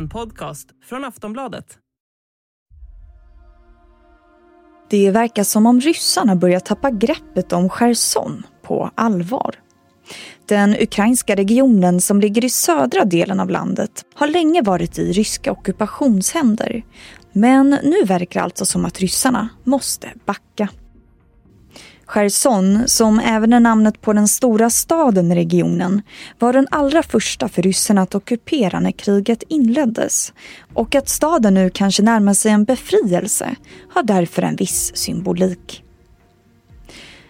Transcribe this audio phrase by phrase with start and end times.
[0.00, 1.78] En podcast från Aftonbladet.
[4.90, 9.54] Det verkar som om ryssarna börjar tappa greppet om Cherson på allvar.
[10.46, 15.52] Den ukrainska regionen som ligger i södra delen av landet har länge varit i ryska
[15.52, 16.82] ockupationshänder.
[17.32, 20.68] Men nu verkar det alltså som att ryssarna måste backa.
[22.10, 26.02] Cherson, som även är namnet på den stora staden i regionen,
[26.38, 30.32] var den allra första för ryssarna att ockupera när kriget inleddes.
[30.74, 33.56] Och att staden nu kanske närmar sig en befrielse
[33.90, 35.84] har därför en viss symbolik.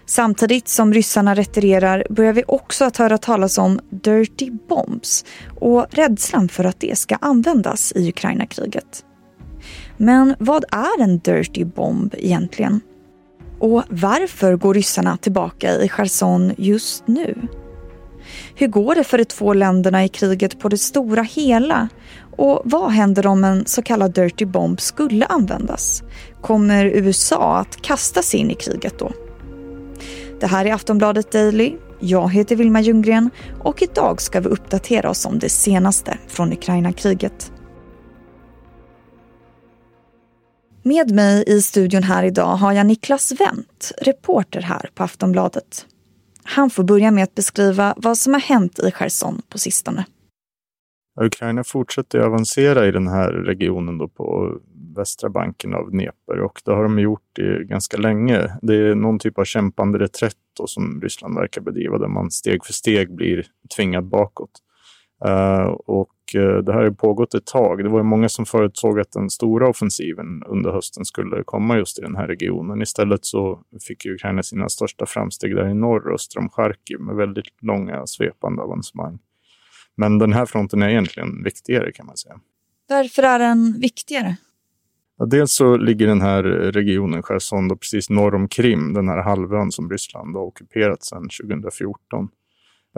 [0.07, 5.25] Samtidigt som ryssarna retirerar börjar vi också att höra talas om dirty bombs
[5.61, 9.05] och rädslan för att det ska användas i Ukraina-kriget.
[9.97, 12.81] Men vad är en dirty bomb egentligen?
[13.61, 17.35] Och varför går ryssarna tillbaka i Cherson just nu?
[18.55, 21.89] Hur går det för de två länderna i kriget på det stora hela?
[22.37, 26.03] Och vad händer om en så kallad dirty bomb skulle användas?
[26.41, 29.13] Kommer USA att kasta sig in i kriget då?
[30.41, 31.75] Det här är Aftonbladet Daily.
[32.01, 33.31] Jag heter Vilma Ljunggren
[33.61, 37.53] och idag ska vi uppdatera oss om det senaste från Ukraina-kriget.
[40.83, 45.87] Med mig i studion här idag har jag Niklas Wendt, reporter här på Aftonbladet.
[46.43, 50.05] Han får börja med att beskriva vad som har hänt i Cherson på sistone.
[51.21, 54.59] Ukraina fortsätter avancera i den här regionen då på
[54.97, 58.59] västra banken av Dnepr och det har de gjort i ganska länge.
[58.63, 60.37] Det är någon typ av kämpande reträtt
[60.67, 64.51] som Ryssland verkar bedriva där man steg för steg blir tvingad bakåt.
[65.29, 67.85] Uh, och uh, det här har pågått ett tag.
[67.85, 72.03] Det var många som förutsåg att den stora offensiven under hösten skulle komma just i
[72.03, 72.83] den här regionen.
[72.83, 77.63] Istället så fick Ukraina sina största framsteg där i norr, öster om Charkiv, med väldigt
[77.63, 79.19] långa svepande avancemang.
[79.97, 82.41] Men den här fronten är egentligen viktigare kan man säga.
[82.89, 84.37] Varför är den viktigare?
[85.27, 89.91] Dels så ligger den här regionen, Cherson, precis norr om Krim, den här halvön som
[89.91, 92.29] Ryssland har ockuperat sedan 2014.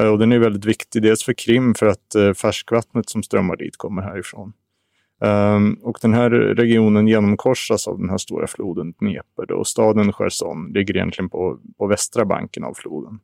[0.00, 3.56] Eh, och den är väldigt viktig, dels för Krim för att eh, färskvattnet som strömmar
[3.56, 4.52] dit kommer härifrån.
[5.22, 10.72] Ehm, och den här regionen genomkorsas av den här stora floden Dnepr och staden Cherson
[10.72, 13.20] ligger egentligen på, på västra banken av floden.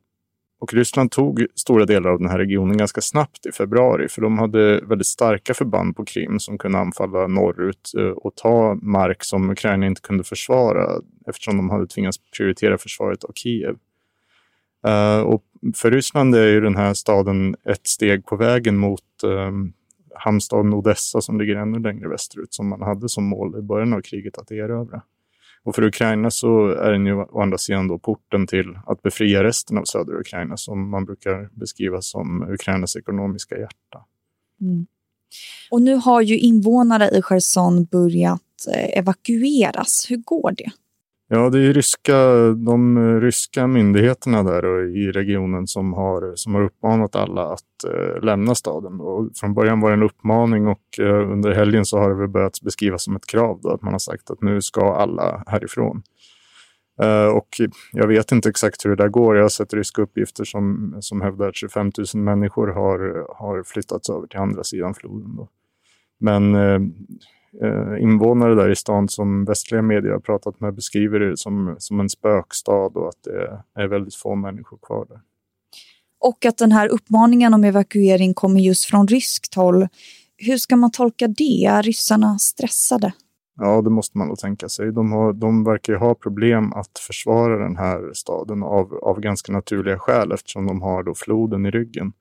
[0.59, 4.37] Och Ryssland tog stora delar av den här regionen ganska snabbt i februari för de
[4.37, 9.49] hade väldigt starka förband på Krim som kunde anfalla norrut eh, och ta mark som
[9.49, 13.75] Ukraina inte kunde försvara eftersom de hade tvingats prioritera försvaret av Kiev.
[14.87, 15.43] Uh, och
[15.75, 19.73] för Ryssland är ju den här staden ett steg på vägen mot um,
[20.15, 24.01] hamnstaden Odessa som ligger ännu längre västerut som man hade som mål i början av
[24.01, 25.01] kriget att erövra.
[25.63, 29.43] Och för Ukraina så är den ju å andra sidan då porten till att befria
[29.43, 34.05] resten av södra Ukraina som man brukar beskriva som Ukrainas ekonomiska hjärta.
[34.61, 34.87] Mm.
[35.71, 38.41] Och nu har ju invånare i Cherson börjat
[38.75, 40.05] eh, evakueras.
[40.09, 40.71] Hur går det?
[41.31, 42.17] Ja, det är ryska,
[42.65, 48.23] de eh, ryska myndigheterna där i regionen som har, som har uppmanat alla att eh,
[48.23, 48.99] lämna staden.
[48.99, 52.27] Och från början var det en uppmaning och eh, under helgen så har det väl
[52.27, 53.59] börjat beskrivas som ett krav.
[53.61, 56.01] Då, att man har sagt att nu ska alla härifrån.
[57.01, 57.47] Eh, och
[57.91, 59.35] jag vet inte exakt hur det där går.
[59.35, 64.09] Jag har sett ryska uppgifter som, som hävdar att 25 000 människor har, har flyttats
[64.09, 65.35] över till andra sidan floden.
[65.35, 65.47] Då.
[66.19, 66.79] Men eh,
[67.99, 72.09] invånare där i stan som västliga medier har pratat med beskriver det som, som en
[72.09, 75.21] spökstad och att det är väldigt få människor kvar där.
[76.19, 79.87] Och att den här uppmaningen om evakuering kommer just från ryskt håll.
[80.37, 81.65] Hur ska man tolka det?
[81.65, 83.13] Är ryssarna stressade?
[83.61, 84.91] Ja, det måste man nog tänka sig.
[84.91, 89.51] De, har, de verkar ju ha problem att försvara den här staden av, av ganska
[89.51, 92.13] naturliga skäl eftersom de har då floden i ryggen.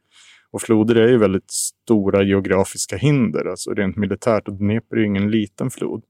[0.51, 4.49] Och floder är ju väldigt stora geografiska hinder, alltså rent militärt.
[4.49, 6.03] Och Dnepr är ju ingen liten flod.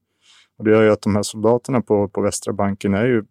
[0.57, 3.23] Och det gör ju att de här soldaterna på, på västra banken är ju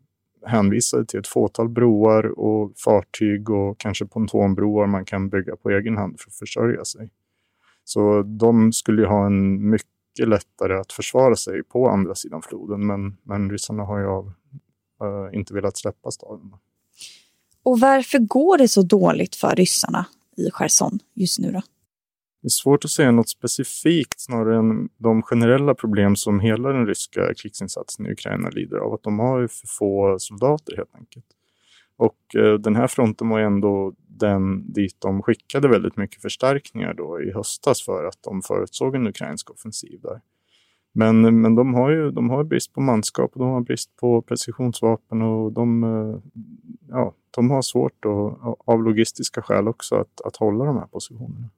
[0.47, 5.97] hänvisade till ett fåtal broar och fartyg och kanske pontonbroar man kan bygga på egen
[5.97, 7.11] hand för att försörja sig.
[7.85, 12.87] Så de skulle ju ha en mycket lättare att försvara sig på andra sidan floden,
[12.87, 14.33] men, men ryssarna har ju av,
[15.03, 16.53] äh, inte velat släppa staden.
[17.63, 20.07] Och varför går det så dåligt för ryssarna?
[20.39, 21.53] I Cherson just nu?
[21.53, 21.63] Då?
[22.43, 26.87] Det är svårt att säga något specifikt snarare än de generella problem som hela den
[26.87, 28.95] ryska krigsinsatsen i Ukraina lider av.
[28.95, 31.27] Att de har för få soldater helt enkelt.
[31.97, 37.21] Och eh, den här fronten var ändå den dit de skickade väldigt mycket förstärkningar då
[37.23, 40.21] i höstas för att de förutsåg en ukrainsk offensiv där.
[40.93, 44.23] Men, men de, har ju de har brist på manskap och de har brist på
[44.23, 46.21] precisionsvapen och de, eh,
[46.89, 51.51] ja, de har svårt och, av logistiska skäl också att, att hålla de här positionerna.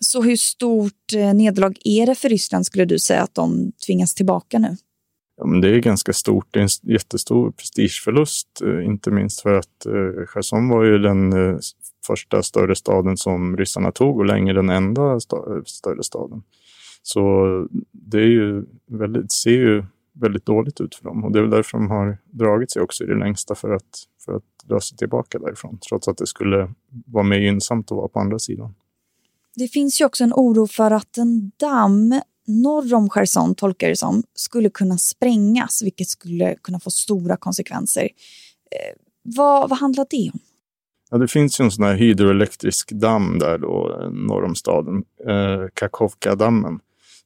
[0.00, 4.14] Så hur stort eh, nederlag är det för Ryssland skulle du säga att de tvingas
[4.14, 4.76] tillbaka nu?
[5.36, 6.46] Ja, men det är ganska stort.
[6.50, 9.86] Det är en jättestor prestigeförlust, eh, inte minst för att
[10.26, 11.32] Cherson var ju den
[12.06, 16.42] första större staden som ryssarna tog och länge den enda större staden.
[17.02, 21.42] Så det är ju väldigt, ser ju väldigt dåligt ut för dem och det är
[21.42, 24.80] väl därför de har dragit sig också i det längsta för att, för att dra
[24.80, 26.74] sig tillbaka därifrån, trots att det skulle
[27.06, 28.74] vara mer gynnsamt att vara på andra sidan.
[29.56, 33.96] Det finns ju också en oro för att en damm norr om Cherson, tolkar det
[33.96, 38.02] som, skulle kunna sprängas, vilket skulle kunna få stora konsekvenser.
[38.02, 40.40] Eh, vad, vad handlar det om?
[41.10, 45.68] Ja, det finns ju en sån här hydroelektrisk damm där då, norr om staden, eh,
[45.74, 46.80] Kakovka-dammen,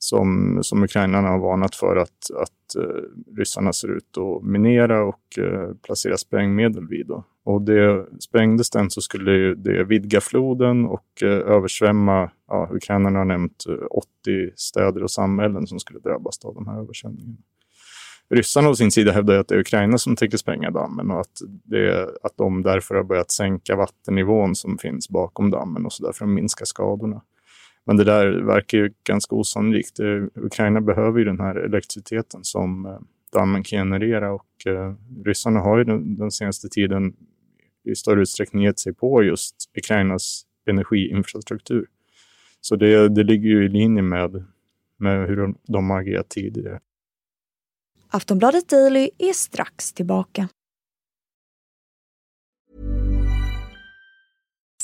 [0.05, 5.39] som, som ukrainarna har varnat för att, att eh, ryssarna ser ut att minera och
[5.39, 7.07] eh, placera sprängmedel vid.
[7.07, 7.25] Då.
[7.45, 13.25] Och det, sprängdes den så skulle det vidga floden och eh, översvämma, ja, ukrainarna har
[13.25, 17.37] nämnt eh, 80 städer och samhällen som skulle drabbas av de här översvämningarna.
[18.31, 21.39] Ryssarna å sin sida hävdar att det är Ukraina som tänker spränga dammen och att,
[21.65, 26.13] det, att de därför har börjat sänka vattennivån som finns bakom dammen och så där
[26.13, 27.23] för att minska skadorna.
[27.87, 30.01] Men det där verkar ju ganska osannolikt.
[30.35, 32.99] Ukraina behöver ju den här elektriciteten som eh,
[33.33, 34.95] dammen kan generera och eh,
[35.25, 37.17] ryssarna har ju den, den, senaste tiden
[37.85, 41.87] i större utsträckning gett sig på just Ukrainas energiinfrastruktur.
[42.61, 44.45] Så det, det ligger ju i linje med,
[44.97, 46.81] med hur de, de har agerat tidigare.
[48.09, 50.49] Aftonbladet Daily är strax tillbaka.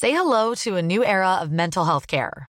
[0.00, 2.49] Say hello to a new era of mental health care.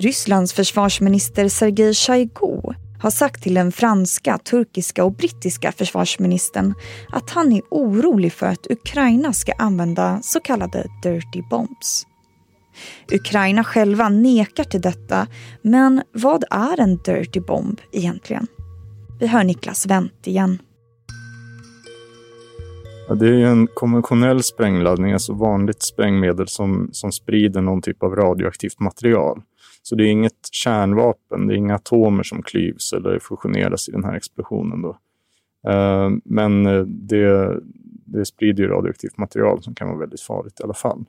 [0.00, 2.60] Rysslands försvarsminister Sergej Shoigu
[3.00, 6.74] har sagt till den franska, turkiska och brittiska försvarsministern
[7.08, 12.06] att han är orolig för att Ukraina ska använda så kallade dirty bombs.
[13.12, 15.26] Ukraina själva nekar till detta,
[15.62, 18.46] men vad är en dirty bomb egentligen?
[19.20, 20.58] Vi hör Niklas Wendt igen.
[23.08, 28.16] Ja, det är en konventionell sprängladdning, alltså vanligt sprängmedel som, som sprider någon typ av
[28.16, 29.42] radioaktivt material.
[29.90, 34.04] Så det är inget kärnvapen, det är inga atomer som klyvs eller fusioneras i den
[34.04, 34.82] här explosionen.
[34.82, 34.98] Då.
[35.70, 37.60] Eh, men eh, det,
[38.04, 41.04] det sprider ju radioaktivt material som kan vara väldigt farligt i alla fall.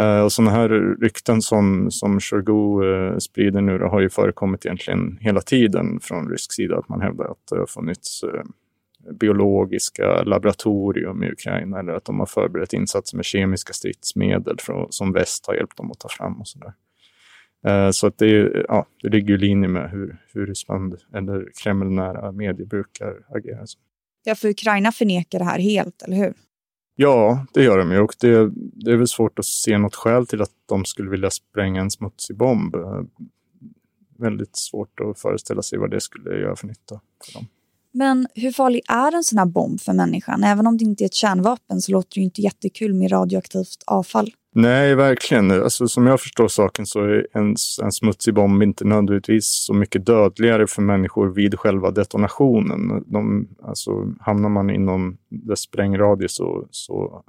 [0.00, 0.68] Eh, och sådana här
[1.00, 6.52] rykten som, som Shoigu sprider nu då, har ju förekommit egentligen hela tiden från rysk
[6.52, 6.78] sida.
[6.78, 8.24] Att man hävdar att det har funnits
[9.20, 14.56] biologiska laboratorium i Ukraina eller att de har förberett insatser med kemiska stridsmedel
[14.90, 16.72] som väst har hjälpt dem att ta fram och sådär.
[17.66, 22.32] Eh, så att det, ja, det ligger i linje med hur, hur Ryssland eller Kreml-nära
[22.32, 23.66] medier brukar agera.
[24.24, 26.34] Ja, för Ukraina förnekar det här helt, eller hur?
[26.96, 30.26] Ja, det gör de ju och det, det är väl svårt att se något skäl
[30.26, 32.74] till att de skulle vilja spränga en smutsig bomb.
[32.74, 33.02] Eh,
[34.18, 37.46] väldigt svårt att föreställa sig vad det skulle göra för nytta för dem.
[37.92, 40.44] Men hur farlig är en sån här bomb för människan?
[40.44, 43.82] Även om det inte är ett kärnvapen så låter det ju inte jättekul med radioaktivt
[43.86, 44.30] avfall.
[44.54, 45.50] Nej, verkligen.
[45.50, 50.06] Alltså, som jag förstår saken så är en, en smutsig bomb inte nödvändigtvis så mycket
[50.06, 53.04] dödligare för människor vid själva detonationen.
[53.06, 57.24] De, alltså, hamnar man inom dess sprängradie så, så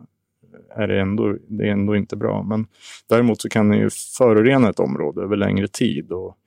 [0.75, 2.43] är det, ändå, det är ändå inte bra.
[2.43, 2.67] Men
[3.09, 6.37] däremot så kan den ju förorena ett område över längre tid och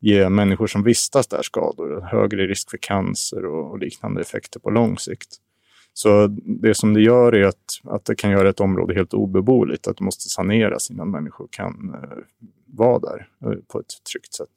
[0.00, 4.70] ge människor som vistas där skador, högre risk för cancer och, och liknande effekter på
[4.70, 5.40] lång sikt.
[5.96, 6.26] Så
[6.62, 9.96] det som det gör är att, att det kan göra ett område helt obeboeligt, att
[9.96, 12.18] det måste saneras innan människor kan eh,
[12.66, 14.50] vara där eh, på ett tryggt sätt.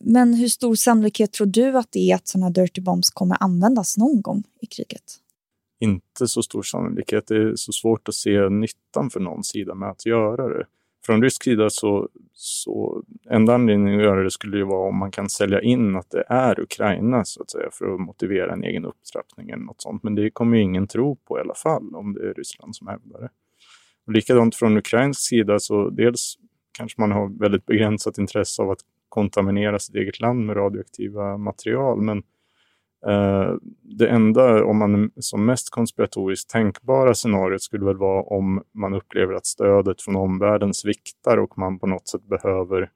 [0.00, 3.96] Men hur stor sannolikhet tror du att det är att sådana dirty bombs kommer användas
[3.96, 5.20] någon gång i kriget?
[5.80, 7.26] Inte så stor sannolikhet.
[7.26, 10.66] Det är så svårt att se nyttan för någon sida med att göra det
[11.06, 15.10] från rysk sida så, så enda anledningen att göra det skulle ju vara om man
[15.10, 18.84] kan sälja in att det är Ukraina så att säga för att motivera en egen
[18.84, 20.02] upptrappning eller något sånt.
[20.02, 22.86] Men det kommer ju ingen tro på i alla fall om det är Ryssland som
[22.86, 23.28] hävdar det.
[24.06, 26.38] Och likadant från ukrainsk sida så dels
[26.72, 32.02] kanske man har väldigt begränsat intresse av att kontaminera sitt eget land med radioaktiva material.
[32.02, 32.22] Men
[33.06, 38.94] Eh, det enda, om man som mest konspiratoriskt tänkbara scenariot skulle väl vara om man
[38.94, 42.90] upplever att stödet från omvärlden sviktar och man på något sätt behöver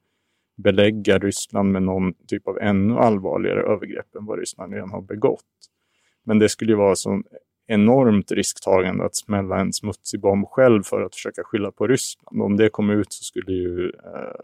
[0.57, 5.45] belägga Ryssland med någon typ av ännu allvarligare övergrepp än vad Ryssland redan har begått.
[6.25, 7.23] Men det skulle ju vara så
[7.67, 12.41] enormt risktagande att smälla en smutsig bomb själv för att försöka skylla på Ryssland.
[12.41, 14.39] Om det kom ut så skulle ju eh,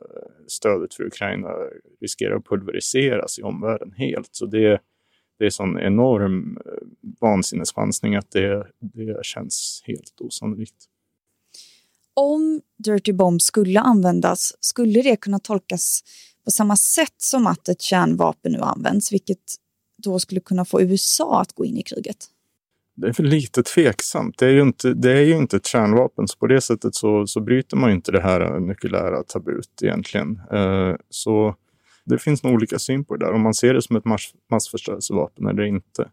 [0.48, 1.50] stödet för Ukraina
[2.01, 4.29] riskera att pulveriseras i omvärlden helt.
[4.31, 4.79] Så det,
[5.38, 6.72] det är sån enorm eh,
[7.22, 10.75] vansinneschansning att det, det känns helt osannolikt.
[12.13, 16.04] Om Dirty Bomb skulle användas, skulle det kunna tolkas
[16.46, 19.56] på samma sätt som att ett kärnvapen nu används, vilket
[19.98, 22.30] då skulle kunna få USA att gå in i kriget?
[22.96, 24.38] det är för lite tveksamt.
[24.38, 27.27] Det är ju inte, det är ju inte ett kärnvapen, så på det sättet så,
[27.27, 30.42] så bryter man inte det här nukleära tabut egentligen.
[30.51, 31.56] Eh, så
[32.06, 34.34] det finns nog olika syn på det där, om man ser det som ett mass,
[34.52, 36.10] massförstörelsevapen eller inte.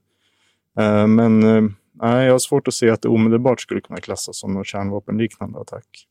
[0.78, 4.38] Eh, men eh, nej, jag har svårt att se att det omedelbart skulle kunna klassas
[4.38, 6.08] som någon kärnvapenliknande attack.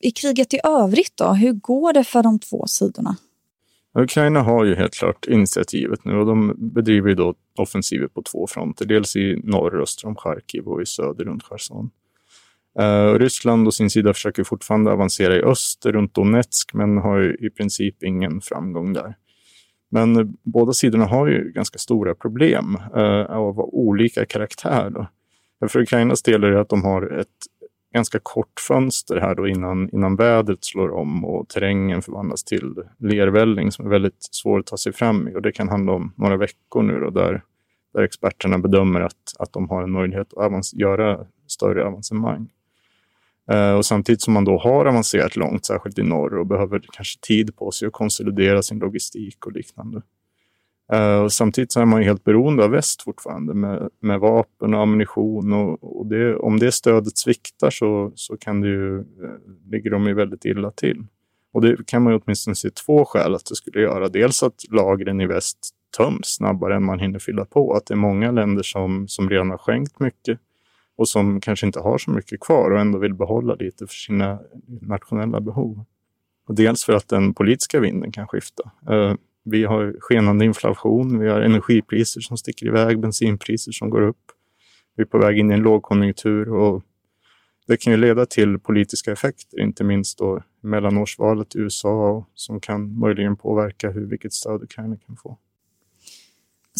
[0.00, 3.16] I kriget i övrigt då, hur går det för de två sidorna?
[3.94, 8.46] Ukraina har ju helt klart initiativet nu och de bedriver ju då offensiver på två
[8.46, 8.84] fronter.
[8.84, 11.90] Dels i norr öster om Charkiv och i söder runt Cherson.
[12.80, 17.34] Uh, Ryssland å sin sida försöker fortfarande avancera i öster runt Donetsk men har ju
[17.34, 19.14] i princip ingen framgång där.
[19.90, 24.90] Men uh, båda sidorna har ju ganska stora problem uh, av olika karaktär.
[24.90, 25.06] Då.
[25.62, 27.28] Eh, för Ukrainas del är det att de har ett
[27.94, 33.72] ganska kort fönster här då innan, innan vädret slår om och terrängen förvandlas till lervälling
[33.72, 35.34] som är väldigt svår att ta sig fram i.
[35.34, 37.42] Och det kan handla om några veckor nu då, där,
[37.94, 42.48] där experterna bedömer att, att de har en möjlighet att göra större avancemang.
[43.50, 47.20] Eh, och samtidigt som man då har avancerat långt, särskilt i norr, och behöver kanske
[47.20, 50.02] tid på sig att konsolidera sin logistik och liknande.
[50.92, 54.74] Eh, och samtidigt så är man ju helt beroende av väst fortfarande med, med vapen
[54.74, 55.52] och ammunition.
[55.52, 59.04] Och, och det, om det stödet sviktar så, så kan det ju, eh,
[59.70, 61.06] ligger de ju väldigt illa till.
[61.52, 64.08] Och det kan man ju åtminstone se två skäl att det skulle göra.
[64.08, 65.58] Dels att lagren i väst
[65.96, 67.74] töms snabbare än man hinner fylla på.
[67.74, 70.38] Att det är många länder som, som redan har skänkt mycket
[70.96, 74.38] och som kanske inte har så mycket kvar och ändå vill behålla lite för sina
[74.80, 75.84] nationella behov.
[76.48, 78.70] Och dels för att den politiska vinden kan skifta.
[78.90, 84.32] Eh, vi har skenande inflation, vi har energipriser som sticker iväg, bensinpriser som går upp.
[84.96, 86.82] Vi är på väg in i en lågkonjunktur och
[87.66, 92.98] det kan ju leda till politiska effekter, inte minst då mellanårsvalet i USA som kan
[92.98, 95.38] möjligen påverka hur, vilket stöd Ukraina kan få.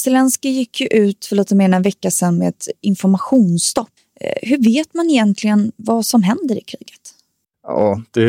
[0.00, 3.90] Zelensky gick ju ut för lite mer än en vecka sedan med ett informationsstopp.
[4.20, 7.00] Eh, hur vet man egentligen vad som händer i kriget?
[7.62, 8.23] Ja, det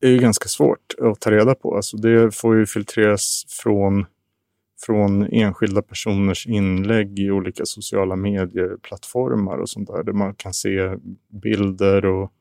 [0.00, 1.76] är ju ganska svårt att ta reda på.
[1.76, 4.06] Alltså det får ju filtreras från,
[4.86, 10.02] från enskilda personers inlägg i olika sociala medieplattformar och sånt där.
[10.02, 10.96] Där man kan se
[11.42, 12.32] bilder och,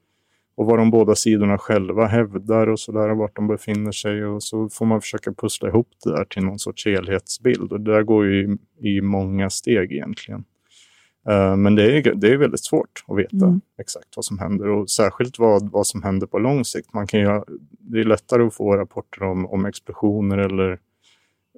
[0.55, 4.25] och vad de båda sidorna själva hävdar och så där, vart de befinner sig.
[4.25, 7.71] Och så får man försöka pussla ihop det där till någon sorts helhetsbild.
[7.71, 10.43] Och det där går ju i, i många steg egentligen.
[11.27, 13.61] Eh, men det är, det är väldigt svårt att veta mm.
[13.77, 16.93] exakt vad som händer och särskilt vad, vad som händer på lång sikt.
[16.93, 17.41] Man kan ju,
[17.79, 20.79] det är lättare att få rapporter om, om explosioner eller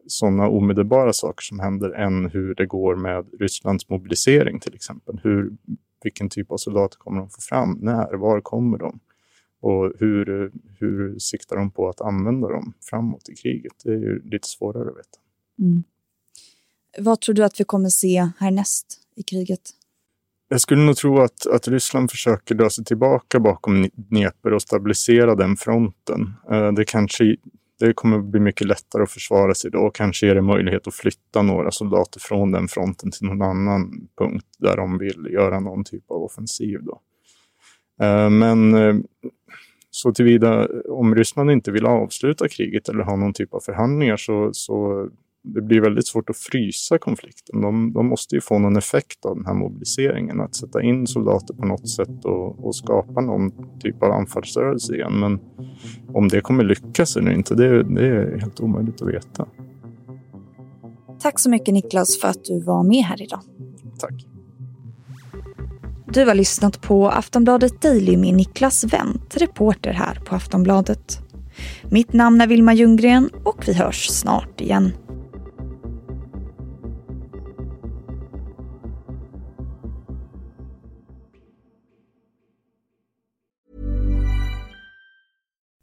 [0.07, 5.19] sådana omedelbara saker som händer än hur det går med Rysslands mobilisering till exempel.
[5.23, 5.51] Hur,
[6.03, 7.77] vilken typ av soldater kommer de få fram?
[7.81, 8.13] När?
[8.13, 8.99] Var kommer de?
[9.61, 13.73] Och hur, hur siktar de på att använda dem framåt i kriget?
[13.83, 15.19] Det är ju lite svårare att veta.
[15.59, 15.83] Mm.
[16.97, 19.01] Vad tror du att vi kommer se härnäst?
[19.19, 19.61] I kriget?
[20.47, 25.35] Jag skulle nog tro att, att Ryssland försöker dra sig tillbaka bakom Dnepr och stabilisera
[25.35, 26.33] den fronten.
[26.51, 27.35] Eh, det, kanske,
[27.79, 30.93] det kommer bli mycket lättare att försvara sig då och kanske ger det möjlighet att
[30.93, 35.83] flytta några soldater från den fronten till någon annan punkt där de vill göra någon
[35.83, 36.79] typ av offensiv.
[36.83, 37.01] Då.
[38.05, 38.95] Eh, men eh,
[39.91, 44.49] så tillvida, om Ryssland inte vill avsluta kriget eller ha någon typ av förhandlingar så,
[44.53, 45.07] så
[45.43, 47.61] det blir väldigt svårt att frysa konflikten.
[47.61, 50.41] De, de, måste ju få någon effekt av den här mobiliseringen.
[50.41, 55.19] Att sätta in soldater på något sätt och, och skapa någon typ av anfallsrörelse igen.
[55.19, 55.39] Men
[56.13, 59.47] om det kommer lyckas eller inte, det, det är helt omöjligt att veta.
[61.19, 63.41] Tack så mycket Niklas för att du var med här idag.
[63.99, 64.25] Tack.
[66.13, 71.19] Du har lyssnat på Aftonbladet Daily med Niklas Wendt, reporter här på Aftonbladet.
[71.91, 74.91] Mitt namn är Vilma Ljunggren och vi hörs snart igen.